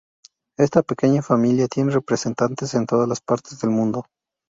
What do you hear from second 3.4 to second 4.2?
del mundo.